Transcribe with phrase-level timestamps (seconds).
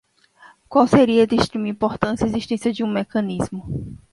[0.67, 3.99] qual seria de extrema importância a existência de um mecanismo